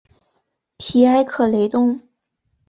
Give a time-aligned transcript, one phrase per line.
[0.79, 2.01] 皮埃克雷东。